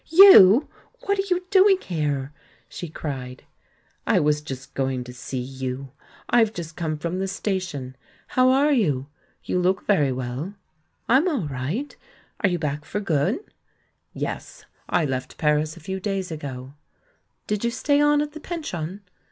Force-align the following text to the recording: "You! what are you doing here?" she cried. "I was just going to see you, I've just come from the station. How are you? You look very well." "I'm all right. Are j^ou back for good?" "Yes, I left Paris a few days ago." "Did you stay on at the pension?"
"You! 0.09 0.67
what 1.01 1.19
are 1.19 1.25
you 1.29 1.45
doing 1.51 1.79
here?" 1.79 2.33
she 2.67 2.89
cried. 2.89 3.43
"I 4.07 4.19
was 4.19 4.41
just 4.41 4.73
going 4.73 5.03
to 5.03 5.13
see 5.13 5.37
you, 5.37 5.91
I've 6.27 6.53
just 6.55 6.75
come 6.75 6.97
from 6.97 7.19
the 7.19 7.27
station. 7.27 7.95
How 8.29 8.49
are 8.49 8.71
you? 8.73 9.09
You 9.43 9.59
look 9.59 9.85
very 9.85 10.11
well." 10.11 10.55
"I'm 11.07 11.27
all 11.29 11.47
right. 11.47 11.95
Are 12.43 12.49
j^ou 12.49 12.59
back 12.59 12.83
for 12.83 12.99
good?" 12.99 13.41
"Yes, 14.11 14.65
I 14.89 15.05
left 15.05 15.37
Paris 15.37 15.77
a 15.77 15.79
few 15.79 15.99
days 15.99 16.31
ago." 16.31 16.73
"Did 17.45 17.63
you 17.63 17.69
stay 17.69 18.01
on 18.01 18.23
at 18.23 18.31
the 18.31 18.39
pension?" 18.39 19.01